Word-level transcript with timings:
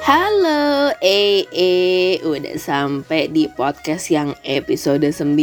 Halo, 0.00 0.96
eh 1.04 1.44
eh 1.52 2.24
udah 2.24 2.56
sampai 2.56 3.28
di 3.28 3.52
podcast 3.52 4.08
yang 4.08 4.32
episode 4.48 5.04
9 5.04 5.36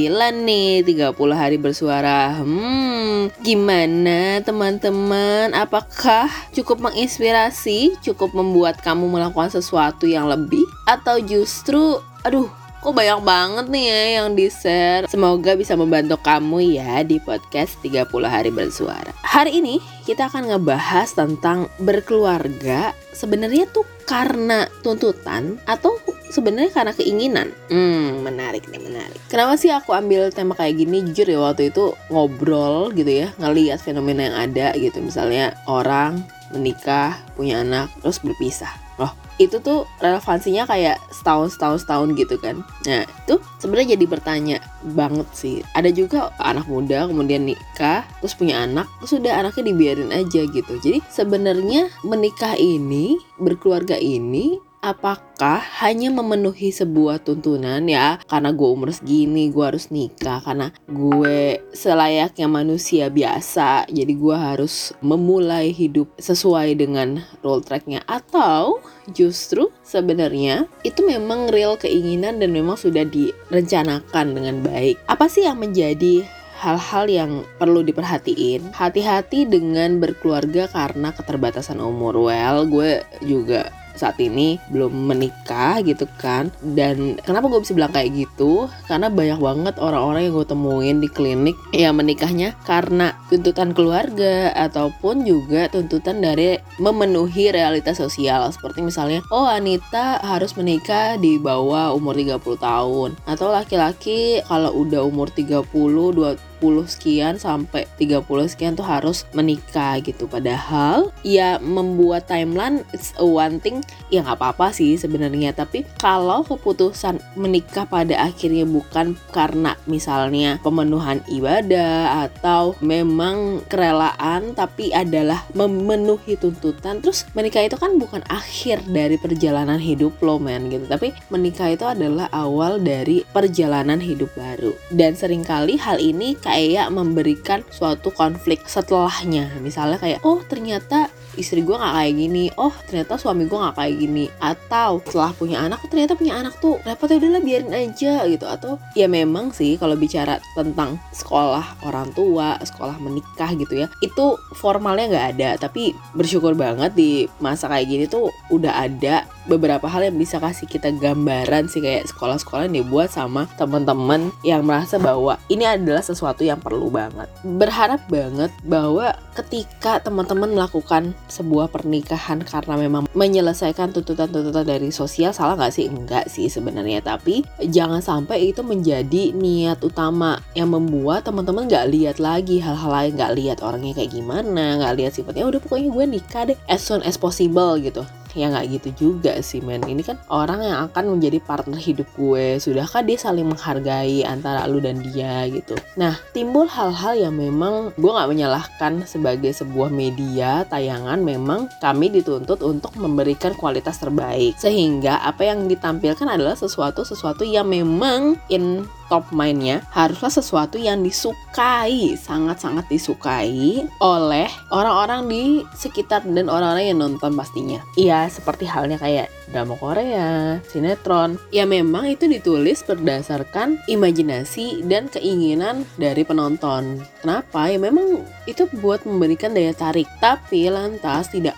nih 0.50 0.82
30 0.82 1.14
hari 1.38 1.62
bersuara 1.62 2.42
Hmm, 2.42 3.30
gimana 3.46 4.42
teman-teman? 4.42 5.54
Apakah 5.54 6.26
cukup 6.58 6.90
menginspirasi? 6.90 8.02
Cukup 8.02 8.34
membuat 8.34 8.82
kamu 8.82 9.06
melakukan 9.06 9.54
sesuatu 9.54 10.10
yang 10.10 10.26
lebih? 10.26 10.66
Atau 10.90 11.22
justru, 11.22 12.02
aduh 12.26 12.67
Kok 12.88 12.96
banyak 12.96 13.20
banget 13.28 13.66
nih 13.68 13.86
ya 13.92 14.02
yang 14.16 14.32
di-share. 14.32 15.12
Semoga 15.12 15.60
bisa 15.60 15.76
membantu 15.76 16.16
kamu 16.24 16.80
ya 16.80 17.04
di 17.04 17.20
podcast 17.20 17.76
30 17.84 18.08
hari 18.24 18.48
bersuara. 18.48 19.12
Hari 19.28 19.60
ini 19.60 19.84
kita 20.08 20.32
akan 20.32 20.56
ngebahas 20.56 21.12
tentang 21.12 21.68
berkeluarga 21.84 22.96
Sebenarnya 23.12 23.68
tuh 23.76 23.84
karena 24.08 24.72
tuntutan 24.88 25.60
atau 25.68 26.00
sebenarnya 26.32 26.72
karena 26.72 26.96
keinginan? 26.96 27.52
Hmm 27.68 28.24
menarik 28.24 28.72
nih 28.72 28.80
menarik. 28.80 29.20
Kenapa 29.28 29.60
sih 29.60 29.68
aku 29.68 29.92
ambil 29.92 30.32
tema 30.32 30.56
kayak 30.56 30.80
gini? 30.80 31.04
Jujur 31.12 31.28
ya 31.28 31.44
waktu 31.44 31.76
itu 31.76 31.92
ngobrol 32.08 32.96
gitu 32.96 33.28
ya 33.28 33.36
Ngeliat 33.36 33.84
fenomena 33.84 34.32
yang 34.32 34.38
ada 34.48 34.72
gitu. 34.80 35.04
Misalnya 35.04 35.60
orang 35.68 36.24
menikah, 36.56 37.20
punya 37.36 37.68
anak, 37.68 37.92
terus 38.00 38.24
berpisah. 38.24 38.72
Loh 38.96 39.27
itu 39.38 39.62
tuh 39.62 39.86
relevansinya 40.02 40.66
kayak 40.66 40.98
setahun 41.14 41.54
setahun 41.58 41.86
setahun 41.86 42.10
gitu 42.18 42.36
kan. 42.42 42.66
Nah 42.90 43.06
itu 43.06 43.38
sebenarnya 43.62 43.94
jadi 43.98 44.06
bertanya 44.10 44.58
banget 44.98 45.28
sih. 45.34 45.62
Ada 45.78 45.94
juga 45.94 46.34
anak 46.42 46.66
muda 46.66 47.06
kemudian 47.06 47.46
nikah 47.46 48.02
terus 48.22 48.34
punya 48.34 48.66
anak 48.66 48.90
terus 49.02 49.18
udah 49.22 49.34
anaknya 49.38 49.64
dibiarin 49.70 50.12
aja 50.12 50.42
gitu. 50.50 50.74
Jadi 50.82 51.00
sebenarnya 51.10 51.90
menikah 52.02 52.58
ini 52.58 53.22
berkeluarga 53.38 53.96
ini 54.02 54.58
apakah 54.82 55.60
hanya 55.82 56.14
memenuhi 56.14 56.70
sebuah 56.70 57.26
tuntunan 57.26 57.82
ya 57.90 58.22
karena 58.30 58.54
gue 58.54 58.70
umur 58.70 58.94
segini 58.94 59.50
gue 59.50 59.66
harus 59.66 59.90
nikah 59.90 60.40
karena 60.46 60.70
gue 60.86 61.62
selayaknya 61.74 62.46
manusia 62.46 63.10
biasa 63.10 63.90
jadi 63.90 64.14
gue 64.14 64.38
harus 64.38 64.94
memulai 65.02 65.74
hidup 65.74 66.08
sesuai 66.22 66.78
dengan 66.78 67.26
role 67.42 67.66
tracknya 67.66 68.06
atau 68.06 68.80
justru 69.12 69.74
sebenarnya 69.82 70.70
itu 70.86 71.02
memang 71.02 71.50
real 71.50 71.76
keinginan 71.76 72.38
dan 72.38 72.54
memang 72.54 72.78
sudah 72.78 73.04
direncanakan 73.04 74.38
dengan 74.38 74.62
baik 74.62 75.02
apa 75.10 75.26
sih 75.26 75.48
yang 75.48 75.58
menjadi 75.58 76.24
hal-hal 76.58 77.06
yang 77.06 77.32
perlu 77.62 77.86
diperhatiin. 77.86 78.74
Hati-hati 78.74 79.46
dengan 79.46 80.02
berkeluarga 80.02 80.66
karena 80.66 81.14
keterbatasan 81.14 81.78
umur. 81.78 82.18
Well, 82.18 82.66
gue 82.66 83.06
juga 83.22 83.70
saat 83.98 84.18
ini 84.22 84.62
belum 84.70 84.94
menikah 84.94 85.82
gitu 85.84 86.06
kan. 86.22 86.54
Dan 86.62 87.18
kenapa 87.22 87.50
gue 87.50 87.62
bisa 87.62 87.74
bilang 87.74 87.92
kayak 87.92 88.14
gitu? 88.14 88.70
Karena 88.86 89.10
banyak 89.12 89.40
banget 89.42 89.76
orang-orang 89.82 90.30
yang 90.30 90.34
gue 90.38 90.48
temuin 90.48 90.98
di 91.02 91.10
klinik 91.10 91.58
yang 91.74 91.98
menikahnya 91.98 92.54
karena 92.64 93.18
tuntutan 93.28 93.74
keluarga 93.74 94.54
ataupun 94.56 95.26
juga 95.26 95.68
tuntutan 95.68 96.22
dari 96.22 96.62
memenuhi 96.78 97.52
realitas 97.52 98.00
sosial. 98.00 98.50
Seperti 98.54 98.86
misalnya 98.86 99.26
oh 99.34 99.50
Anita 99.50 100.22
harus 100.22 100.54
menikah 100.56 101.18
di 101.18 101.42
bawah 101.42 101.92
umur 101.98 102.16
30 102.16 102.40
tahun. 102.62 103.10
Atau 103.26 103.50
laki-laki 103.52 104.46
kalau 104.46 104.86
udah 104.86 105.04
umur 105.04 105.28
30 105.34 105.68
20 105.68 106.47
sekian 106.88 107.38
sampai 107.38 107.86
30 107.98 108.26
sekian 108.52 108.74
tuh 108.74 108.86
harus 108.86 109.24
menikah 109.32 110.00
gitu. 110.02 110.26
Padahal 110.26 111.14
ya 111.22 111.62
membuat 111.62 112.28
timeline 112.28 112.84
it's 112.92 113.14
a 113.18 113.26
one 113.26 113.62
thing 113.62 113.82
ya 114.10 114.24
nggak 114.24 114.38
apa-apa 114.40 114.74
sih 114.74 114.98
sebenarnya. 114.98 115.54
Tapi 115.54 115.86
kalau 116.02 116.44
keputusan 116.44 117.20
menikah 117.38 117.86
pada 117.88 118.28
akhirnya 118.28 118.66
bukan 118.68 119.16
karena 119.32 119.78
misalnya 119.86 120.60
pemenuhan 120.62 121.22
ibadah 121.30 122.28
atau 122.28 122.74
memang 122.82 123.62
kerelaan 123.70 124.54
tapi 124.54 124.92
adalah 124.92 125.46
memenuhi 125.54 126.40
tuntutan 126.40 127.00
terus 127.00 127.28
menikah 127.34 127.64
itu 127.64 127.78
kan 127.78 127.96
bukan 128.02 128.24
akhir 128.28 128.82
dari 128.90 129.16
perjalanan 129.20 129.78
hidup 129.78 130.18
lo 130.24 130.42
men 130.42 130.70
gitu. 130.72 130.86
Tapi 130.88 131.14
menikah 131.30 131.72
itu 131.74 131.86
adalah 131.86 132.32
awal 132.34 132.80
dari 132.82 133.24
perjalanan 133.30 134.00
hidup 134.02 134.32
baru. 134.38 134.74
Dan 134.94 135.14
sering 135.18 135.44
kali 135.44 135.76
hal 135.80 135.98
ini 136.00 136.36
kayak 136.48 136.88
memberikan 136.96 137.60
suatu 137.68 138.08
konflik 138.16 138.64
setelahnya. 138.64 139.60
Misalnya 139.60 140.00
kayak 140.00 140.24
oh 140.24 140.40
ternyata 140.48 141.12
istri 141.38 141.64
gue 141.64 141.78
nggak 141.78 141.94
kayak 141.94 142.14
gini. 142.18 142.46
Oh 142.58 142.74
ternyata 142.90 143.16
suami 143.16 143.46
gue 143.46 143.58
nggak 143.58 143.78
kayak 143.78 143.96
gini. 143.98 144.26
Atau 144.42 145.00
setelah 145.06 145.32
punya 145.38 145.58
anak 145.64 145.80
oh, 145.86 145.90
ternyata 145.90 146.14
punya 146.18 146.34
anak 146.36 146.58
tuh 146.60 146.82
repot 146.84 147.08
ya 147.08 147.18
udahlah 147.22 147.42
biarin 147.42 147.74
aja 147.74 148.14
gitu. 148.26 148.46
Atau 148.50 148.82
ya 148.98 149.08
memang 149.08 149.54
sih 149.54 149.78
kalau 149.78 149.96
bicara 149.96 150.42
tentang 150.58 150.98
sekolah 151.14 151.86
orang 151.86 152.12
tua 152.18 152.58
sekolah 152.62 152.98
menikah 153.00 153.54
gitu 153.56 153.86
ya 153.86 153.88
itu 154.02 154.36
formalnya 154.58 155.06
nggak 155.08 155.28
ada. 155.38 155.50
Tapi 155.62 155.94
bersyukur 156.18 156.58
banget 156.58 156.98
di 156.98 157.30
masa 157.40 157.70
kayak 157.70 157.88
gini 157.88 158.06
tuh 158.10 158.34
udah 158.50 158.74
ada 158.84 159.30
beberapa 159.48 159.88
hal 159.88 160.12
yang 160.12 160.20
bisa 160.20 160.38
kasih 160.44 160.68
kita 160.68 160.92
gambaran 160.92 161.72
sih 161.72 161.80
kayak 161.80 162.06
sekolah-sekolah 162.12 162.68
yang 162.68 162.84
dibuat 162.84 163.10
sama 163.10 163.48
teman-teman 163.56 164.30
yang 164.44 164.62
merasa 164.68 165.00
bahwa 165.00 165.40
ini 165.48 165.64
adalah 165.64 166.04
sesuatu 166.04 166.44
yang 166.44 166.60
perlu 166.60 166.92
banget. 166.92 167.32
Berharap 167.48 168.04
banget 168.12 168.52
bahwa 168.68 169.16
ketika 169.34 170.04
teman-teman 170.04 170.52
melakukan 170.52 171.16
sebuah 171.28 171.72
pernikahan 171.72 172.44
karena 172.44 172.76
memang 172.80 173.08
menyelesaikan 173.14 173.94
tuntutan-tuntutan 173.94 174.66
dari 174.68 174.90
sosial 174.92 175.32
salah 175.32 175.56
nggak 175.60 175.74
sih? 175.74 175.86
Enggak 175.88 176.26
sih 176.32 176.48
sebenarnya 176.48 177.04
tapi 177.04 177.46
jangan 177.64 178.04
sampai 178.04 178.52
itu 178.52 178.64
menjadi 178.64 179.32
niat 179.36 179.84
utama 179.84 180.40
yang 180.58 180.72
membuat 180.72 181.28
teman-teman 181.28 181.68
nggak 181.68 181.88
lihat 181.92 182.18
lagi 182.18 182.60
hal-hal 182.64 182.92
lain 182.92 183.14
nggak 183.16 183.34
lihat 183.36 183.58
orangnya 183.62 183.94
kayak 184.00 184.12
gimana 184.12 184.80
nggak 184.82 184.96
lihat 184.98 185.12
sifatnya 185.14 185.46
udah 185.48 185.60
pokoknya 185.62 185.90
gue 185.92 186.06
nikah 186.08 186.44
deh 186.50 186.58
as 186.72 186.82
soon 186.82 187.04
as 187.04 187.20
possible 187.20 187.76
gitu 187.78 188.02
ya 188.38 188.54
nggak 188.54 188.68
gitu 188.78 188.90
juga 188.96 189.42
sih 189.42 189.60
men. 189.60 189.82
Ini 189.82 190.06
kan 190.06 190.22
orang 190.30 190.62
yang 190.62 190.78
akan 190.88 191.18
menjadi 191.18 191.42
partner 191.42 191.82
hidup 191.82 192.06
gue. 192.14 192.62
Sudahkah 192.62 193.02
dia 193.02 193.18
saling 193.18 193.50
menghargai 193.50 194.22
antara 194.22 194.70
lu 194.70 194.78
dan 194.78 195.02
dia 195.02 195.50
gitu? 195.50 195.74
Nah 195.98 196.16
timbul 196.32 196.70
hal-hal 196.70 197.18
yang 197.18 197.34
memang 197.34 197.92
gue 197.98 198.12
nggak 198.14 198.30
menyalahkan 198.30 199.04
sebagai 199.10 199.50
sebuah 199.52 199.90
media 199.90 200.62
tayangan 200.70 201.18
memang 201.18 201.66
kami 201.82 202.14
dituntut 202.14 202.62
untuk 202.62 202.94
memberikan 202.96 203.58
kualitas 203.58 203.98
terbaik. 203.98 204.54
Sehingga 204.62 205.26
apa 205.26 205.50
yang 205.50 205.66
ditampilkan 205.66 206.30
adalah 206.30 206.54
sesuatu 206.54 207.02
sesuatu 207.02 207.42
yang 207.42 207.66
memang 207.66 208.38
in 208.54 208.86
top 209.08 209.32
mindnya 209.32 209.84
haruslah 209.92 210.32
sesuatu 210.32 210.76
yang 210.80 211.04
disukai 211.04 212.16
sangat-sangat 212.16 212.88
disukai 212.88 213.84
oleh 214.00 214.48
orang-orang 214.72 215.28
di 215.28 215.44
sekitar 215.76 216.24
dan 216.28 216.48
orang-orang 216.48 216.94
yang 216.94 217.00
nonton 217.00 217.34
pastinya. 217.36 217.80
Iya 218.00 218.28
seperti 218.28 218.68
halnya 218.68 219.00
kayak 219.00 219.32
drama 219.52 219.80
Korea, 219.80 220.60
sinetron. 220.68 221.40
Ya 221.56 221.64
memang 221.64 222.08
itu 222.12 222.28
ditulis 222.28 222.84
berdasarkan 222.84 223.80
imajinasi 223.88 224.84
dan 224.86 225.08
keinginan 225.08 225.88
dari 225.96 226.28
penonton. 226.28 227.02
Kenapa? 227.24 227.72
Ya 227.72 227.80
memang 227.80 228.28
itu 228.46 228.68
buat 228.84 229.04
memberikan 229.08 229.56
daya 229.56 229.72
tarik. 229.72 230.08
Tapi 230.20 230.68
lantas 230.68 231.32
tidak 231.32 231.56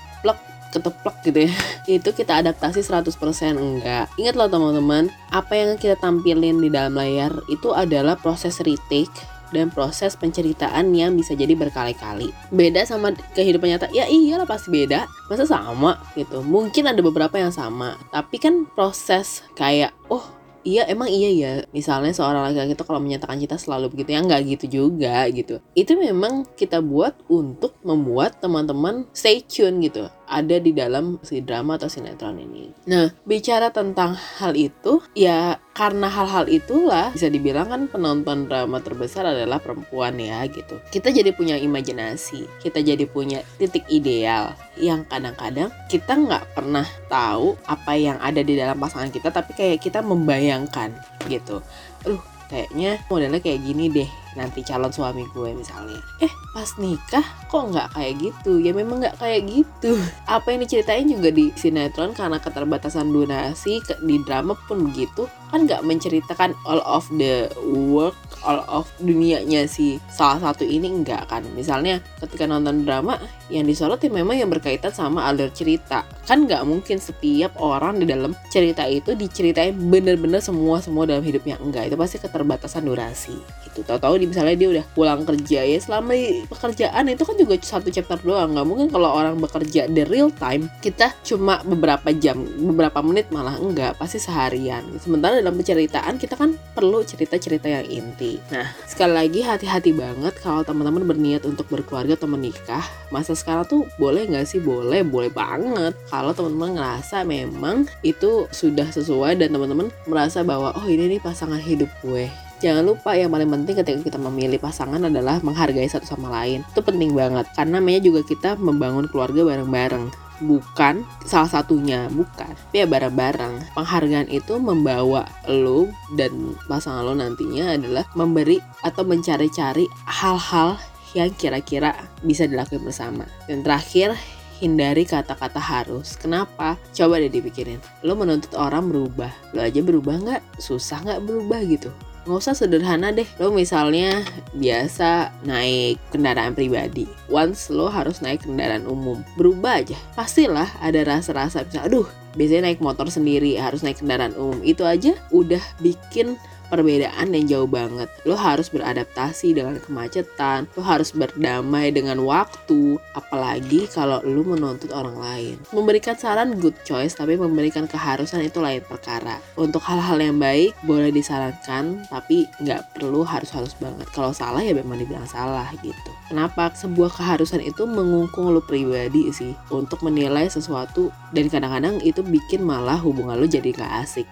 keteplek 0.71 1.17
gitu 1.25 1.39
ya. 1.49 1.53
Itu 1.99 2.09
kita 2.13 2.41
adaptasi 2.41 2.81
100% 2.85 3.09
enggak. 3.57 4.09
Ingat 4.15 4.35
loh 4.37 4.49
teman-teman 4.49 5.09
apa 5.33 5.53
yang 5.57 5.75
kita 5.75 5.97
tampilin 5.97 6.61
di 6.61 6.69
dalam 6.69 6.97
layar 6.97 7.33
itu 7.49 7.73
adalah 7.73 8.17
proses 8.17 8.61
retake 8.61 9.11
dan 9.49 9.73
proses 9.73 10.13
penceritaan 10.13 10.93
yang 10.93 11.17
bisa 11.17 11.33
jadi 11.33 11.57
berkali-kali. 11.57 12.29
Beda 12.53 12.85
sama 12.85 13.13
kehidupan 13.33 13.73
nyata, 13.73 13.89
ya 13.89 14.05
iyalah 14.05 14.45
pasti 14.45 14.69
beda. 14.69 15.09
Masa 15.29 15.45
sama? 15.49 15.97
Gitu. 16.13 16.41
Mungkin 16.45 16.85
ada 16.85 17.01
beberapa 17.01 17.35
yang 17.37 17.49
sama, 17.49 17.97
tapi 18.13 18.37
kan 18.37 18.69
proses 18.77 19.41
kayak 19.57 19.93
oh 20.09 20.21
iya 20.61 20.85
emang 20.85 21.09
iya 21.09 21.29
ya? 21.33 21.53
Misalnya 21.73 22.13
seorang 22.13 22.45
laki-laki 22.45 22.77
itu 22.77 22.85
kalau 22.85 23.01
menyatakan 23.01 23.41
cinta 23.41 23.57
selalu 23.57 23.89
begitu 23.89 24.13
ya? 24.13 24.21
Nggak 24.21 24.41
gitu 24.57 24.65
juga 24.69 25.25
gitu. 25.33 25.57
Itu 25.73 25.97
memang 25.97 26.45
kita 26.53 26.85
buat 26.85 27.17
untuk 27.25 27.73
membuat 27.81 28.37
teman-teman 28.37 29.09
stay 29.17 29.41
tune 29.41 29.81
gitu 29.81 30.05
ada 30.29 30.61
di 30.61 30.71
dalam 30.71 31.17
si 31.25 31.41
drama 31.41 31.75
atau 31.81 31.89
sinetron 31.89 32.37
ini. 32.37 32.69
Nah, 32.85 33.09
bicara 33.25 33.73
tentang 33.73 34.13
hal 34.13 34.53
itu, 34.53 35.01
ya 35.17 35.57
karena 35.73 36.11
hal-hal 36.11 36.45
itulah 36.45 37.09
bisa 37.15 37.31
dibilang 37.31 37.71
kan 37.71 37.81
penonton 37.89 38.45
drama 38.45 38.83
terbesar 38.83 39.25
adalah 39.25 39.57
perempuan 39.57 40.21
ya 40.21 40.45
gitu. 40.45 40.77
Kita 40.93 41.09
jadi 41.09 41.33
punya 41.33 41.57
imajinasi, 41.57 42.61
kita 42.61 42.85
jadi 42.85 43.09
punya 43.09 43.41
titik 43.57 43.89
ideal 43.89 44.53
yang 44.77 45.03
kadang-kadang 45.09 45.73
kita 45.89 46.13
nggak 46.13 46.53
pernah 46.53 46.85
tahu 47.09 47.57
apa 47.65 47.97
yang 47.97 48.21
ada 48.21 48.45
di 48.45 48.53
dalam 48.53 48.77
pasangan 48.77 49.09
kita, 49.09 49.33
tapi 49.33 49.57
kayak 49.57 49.81
kita 49.81 50.05
membayangkan 50.05 50.93
gitu. 51.25 51.63
Aduh, 52.05 52.21
kayaknya 52.49 52.97
modelnya 53.07 53.39
kayak 53.39 53.61
gini 53.61 53.87
deh 53.93 54.09
nanti 54.37 54.61
calon 54.61 54.93
suami 54.93 55.25
gue 55.33 55.53
misalnya. 55.57 55.97
Eh 56.21 56.29
pas 56.53 56.69
nikah 56.77 57.25
kok 57.49 57.63
nggak 57.69 57.93
kayak 57.97 58.13
gitu? 58.21 58.61
Ya 58.61 58.71
memang 58.73 59.01
nggak 59.01 59.17
kayak 59.17 59.45
gitu. 59.49 59.97
Apa 60.29 60.53
yang 60.53 60.65
diceritain 60.65 61.05
juga 61.09 61.29
di 61.33 61.53
sinetron 61.53 62.13
karena 62.13 62.37
keterbatasan 62.37 63.09
donasi 63.09 63.81
di 64.05 64.15
drama 64.25 64.53
pun 64.67 64.89
begitu 64.89 65.25
kan 65.49 65.65
nggak 65.65 65.81
menceritakan 65.81 66.53
all 66.69 66.81
of 66.85 67.09
the 67.17 67.49
work 67.65 68.17
all 68.43 68.63
of 68.67 68.87
dunianya 69.01 69.65
si 69.65 69.97
salah 70.11 70.39
satu 70.39 70.63
ini 70.63 70.87
enggak 70.89 71.27
kan. 71.27 71.43
Misalnya 71.55 71.99
ketika 72.21 72.45
nonton 72.45 72.83
drama 72.83 73.19
yang 73.49 73.65
disorot 73.65 73.97
ya 73.99 74.11
memang 74.13 74.37
yang 74.37 74.49
berkaitan 74.51 74.93
sama 74.93 75.25
alur 75.25 75.49
cerita. 75.51 76.05
Kan 76.29 76.45
nggak 76.45 76.61
mungkin 76.63 77.01
setiap 77.01 77.57
orang 77.57 77.97
di 77.97 78.05
dalam 78.05 78.37
cerita 78.53 78.85
itu 78.85 79.17
diceritain 79.17 79.73
bener-bener 79.73 80.39
semua 80.39 80.79
semua 80.79 81.09
dalam 81.09 81.25
hidupnya. 81.25 81.57
Enggak 81.57 81.89
itu 81.89 81.95
pasti 81.97 82.17
keterbatasan 82.21 82.85
durasi. 82.85 83.35
Itu 83.65 83.81
tahu-tahu 83.81 84.21
misalnya 84.23 84.55
dia 84.55 84.69
udah 84.69 84.85
pulang 84.93 85.25
kerja 85.25 85.65
ya 85.65 85.79
selama 85.81 86.13
pekerjaan 86.47 87.09
itu 87.09 87.23
kan 87.25 87.35
juga 87.35 87.53
satu 87.57 87.89
chapter 87.89 88.21
doang. 88.21 88.53
Nggak 88.53 88.67
mungkin 88.67 88.87
kalau 88.93 89.09
orang 89.15 89.41
bekerja 89.41 89.89
di 89.89 90.05
real 90.05 90.29
time 90.37 90.69
kita 90.85 91.11
cuma 91.25 91.61
beberapa 91.65 92.13
jam 92.13 92.37
beberapa 92.59 93.01
menit 93.01 93.33
malah 93.33 93.57
enggak 93.57 93.97
pasti 93.97 94.21
seharian. 94.21 94.85
Sementara 95.01 95.41
dalam 95.41 95.57
penceritaan 95.57 96.21
kita 96.21 96.37
kan 96.37 96.53
perlu 96.77 97.01
cerita-cerita 97.01 97.65
yang 97.65 97.87
inti 97.89 98.28
nah 98.53 98.69
sekali 98.85 99.13
lagi 99.17 99.39
hati-hati 99.41 99.95
banget 99.97 100.37
kalau 100.37 100.61
teman-teman 100.61 101.09
berniat 101.09 101.47
untuk 101.49 101.65
berkeluarga 101.73 102.13
atau 102.13 102.29
menikah. 102.29 102.85
Masa 103.09 103.33
sekarang 103.33 103.65
tuh 103.65 103.89
boleh 103.97 104.29
nggak 104.29 104.45
sih? 104.45 104.61
Boleh 104.61 105.01
boleh 105.01 105.33
banget. 105.33 105.97
Kalau 106.13 106.35
teman-teman 106.37 106.77
ngerasa 106.77 107.25
memang 107.25 107.89
itu 108.05 108.45
sudah 108.53 108.85
sesuai 108.93 109.41
dan 109.41 109.49
teman-teman 109.55 109.89
merasa 110.05 110.45
bahwa 110.45 110.75
oh 110.77 110.85
ini 110.85 111.17
nih 111.17 111.21
pasangan 111.23 111.57
hidup 111.57 111.89
gue. 112.05 112.29
Jangan 112.59 112.83
lupa 112.83 113.15
yang 113.15 113.31
paling 113.31 113.47
penting 113.47 113.79
ketika 113.79 113.99
kita 114.03 114.19
memilih 114.19 114.59
pasangan 114.59 114.99
adalah 114.99 115.39
menghargai 115.39 115.87
satu 115.87 116.03
sama 116.03 116.27
lain. 116.27 116.59
Itu 116.67 116.83
penting 116.83 117.15
banget. 117.15 117.47
Karena 117.55 117.79
namanya 117.79 118.03
juga 118.03 118.19
kita 118.27 118.59
membangun 118.59 119.07
keluarga 119.07 119.47
bareng-bareng 119.47 120.28
bukan 120.39 121.03
salah 121.27 121.51
satunya 121.51 122.07
bukan 122.11 122.51
tapi 122.69 122.83
ya 122.83 122.87
bareng-bareng 122.87 123.75
penghargaan 123.75 124.27
itu 124.31 124.55
membawa 124.57 125.27
lo 125.51 125.91
dan 126.15 126.55
pasangan 126.69 127.03
lo 127.03 127.13
nantinya 127.13 127.75
adalah 127.75 128.05
memberi 128.15 128.61
atau 128.83 129.03
mencari-cari 129.03 129.85
hal-hal 130.07 130.79
yang 131.17 131.33
kira-kira 131.33 131.95
bisa 132.21 132.45
dilakukan 132.45 132.85
bersama. 132.85 133.25
Dan 133.49 133.65
terakhir, 133.65 134.13
hindari 134.61 135.07
kata-kata 135.07 135.57
harus. 135.57 136.19
Kenapa? 136.19 136.75
Coba 136.93 137.17
deh 137.17 137.31
dipikirin. 137.31 137.79
Lo 138.05 138.13
menuntut 138.13 138.53
orang 138.53 138.91
berubah. 138.91 139.31
Lo 139.55 139.63
aja 139.63 139.81
berubah 139.81 140.15
nggak? 140.21 140.41
Susah 140.61 141.01
nggak 141.01 141.23
berubah 141.25 141.59
gitu? 141.65 141.89
Nggak 142.27 142.39
usah 142.39 142.55
sederhana 142.55 143.13
deh. 143.13 143.27
Lo 143.37 143.53
misalnya 143.53 144.23
biasa 144.55 145.31
naik 145.43 145.99
kendaraan 146.11 146.55
pribadi. 146.57 147.07
Once 147.31 147.71
lo 147.71 147.87
harus 147.87 148.19
naik 148.19 148.43
kendaraan 148.43 148.87
umum. 148.87 149.21
Berubah 149.39 149.83
aja. 149.83 149.95
Pastilah 150.17 150.67
ada 150.83 151.01
rasa-rasa 151.03 151.63
misalnya, 151.63 151.87
aduh 151.87 152.07
biasanya 152.37 152.69
naik 152.69 152.79
motor 152.83 153.09
sendiri 153.09 153.57
harus 153.57 153.81
naik 153.81 154.01
kendaraan 154.01 154.35
umum. 154.37 154.59
Itu 154.61 154.85
aja 154.85 155.15
udah 155.33 155.61
bikin 155.81 156.39
perbedaan 156.69 157.33
yang 157.33 157.45
jauh 157.49 157.69
banget. 157.69 158.07
Lo 158.23 158.37
harus 158.37 158.69
beradaptasi 158.69 159.57
dengan 159.57 159.81
kemacetan, 159.81 160.69
lo 160.77 160.81
harus 160.85 161.11
berdamai 161.11 161.89
dengan 161.89 162.21
waktu, 162.23 163.01
apalagi 163.17 163.89
kalau 163.91 164.21
lo 164.21 164.45
menuntut 164.45 164.93
orang 164.93 165.17
lain. 165.17 165.55
Memberikan 165.73 166.15
saran 166.15 166.61
good 166.61 166.77
choice, 166.85 167.17
tapi 167.17 167.35
memberikan 167.35 167.89
keharusan 167.89 168.45
itu 168.45 168.61
lain 168.61 168.85
perkara. 168.85 169.41
Untuk 169.57 169.81
hal-hal 169.83 170.21
yang 170.21 170.37
baik 170.37 170.77
boleh 170.85 171.09
disarankan, 171.09 172.05
tapi 172.07 172.45
nggak 172.61 172.95
perlu 172.95 173.25
harus-harus 173.25 173.73
banget. 173.81 174.07
Kalau 174.13 174.31
salah 174.31 174.61
ya 174.61 174.71
memang 174.77 175.01
dibilang 175.01 175.27
salah 175.27 175.67
gitu. 175.81 176.11
Kenapa? 176.29 176.71
Sebuah 176.77 177.09
keharusan 177.09 177.65
itu 177.65 177.89
mengungkung 177.89 178.53
lo 178.53 178.61
pribadi 178.61 179.33
sih 179.33 179.57
untuk 179.73 180.05
menilai 180.05 180.45
sesuatu 180.45 181.09
dan 181.33 181.49
kadang-kadang 181.49 181.97
itu 182.05 182.21
bikin 182.21 182.61
malah 182.61 182.99
hubungan 183.01 183.39
lo 183.39 183.47
jadi 183.49 183.73
gak 183.73 183.93
asik 184.05 184.27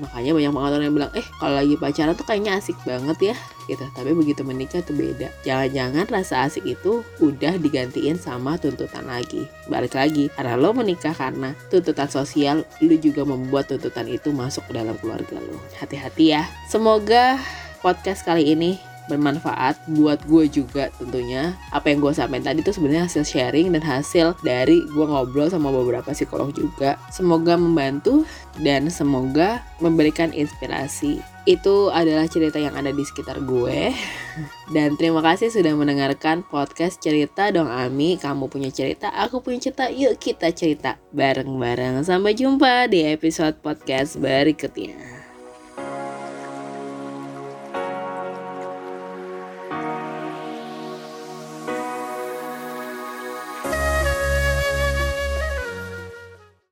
makanya 0.00 0.32
banyak 0.32 0.52
banget 0.52 0.70
orang 0.72 0.86
yang 0.88 0.96
bilang 0.96 1.12
eh 1.14 1.26
kalau 1.38 1.54
lagi 1.60 1.74
pacaran 1.76 2.14
tuh 2.16 2.26
kayaknya 2.26 2.52
asik 2.58 2.76
banget 2.82 3.18
ya 3.32 3.36
gitu. 3.70 3.84
Tapi 3.94 4.10
begitu 4.16 4.42
menikah 4.42 4.82
tuh 4.82 4.98
beda. 4.98 5.30
Jangan-jangan 5.46 6.10
rasa 6.10 6.50
asik 6.50 6.66
itu 6.66 7.06
udah 7.22 7.54
digantiin 7.60 8.18
sama 8.18 8.58
tuntutan 8.58 9.06
lagi. 9.06 9.46
Balik 9.70 9.94
lagi 9.94 10.26
karena 10.34 10.58
lo 10.58 10.74
menikah 10.74 11.14
karena 11.14 11.54
tuntutan 11.70 12.10
sosial 12.10 12.66
lo 12.82 12.94
juga 12.98 13.22
membuat 13.22 13.70
tuntutan 13.70 14.10
itu 14.10 14.34
masuk 14.34 14.66
ke 14.66 14.72
dalam 14.74 14.98
keluarga 14.98 15.38
lo. 15.38 15.56
Hati-hati 15.78 16.34
ya. 16.34 16.42
Semoga 16.66 17.38
podcast 17.80 18.26
kali 18.26 18.50
ini 18.52 18.89
bermanfaat 19.08 19.80
buat 19.96 20.20
gue 20.26 20.50
juga 20.50 20.92
tentunya. 20.98 21.56
Apa 21.72 21.94
yang 21.94 22.04
gue 22.04 22.12
sampaikan 22.12 22.52
tadi 22.52 22.60
tuh 22.60 22.74
sebenarnya 22.74 23.06
hasil 23.08 23.24
sharing 23.24 23.72
dan 23.72 23.80
hasil 23.80 24.36
dari 24.44 24.84
gue 24.84 25.06
ngobrol 25.06 25.48
sama 25.48 25.72
beberapa 25.72 26.12
psikolog 26.12 26.52
juga. 26.52 27.00
Semoga 27.14 27.56
membantu 27.56 28.26
dan 28.60 28.90
semoga 28.92 29.62
memberikan 29.78 30.34
inspirasi. 30.34 31.22
Itu 31.48 31.88
adalah 31.88 32.28
cerita 32.28 32.60
yang 32.60 32.76
ada 32.76 32.92
di 32.92 33.00
sekitar 33.00 33.40
gue. 33.42 33.90
Dan 34.76 34.94
terima 35.00 35.24
kasih 35.24 35.48
sudah 35.50 35.72
mendengarkan 35.72 36.44
podcast 36.46 37.00
cerita 37.00 37.48
dong 37.50 37.66
Ami. 37.66 38.20
Kamu 38.20 38.46
punya 38.52 38.68
cerita 38.70 39.10
aku 39.10 39.40
punya 39.40 39.58
cerita. 39.58 39.88
Yuk 39.88 40.20
kita 40.20 40.52
cerita 40.52 41.00
bareng-bareng. 41.16 42.04
Sampai 42.04 42.36
jumpa 42.36 42.86
di 42.92 43.08
episode 43.08 43.56
podcast 43.64 44.20
berikutnya 44.20 45.19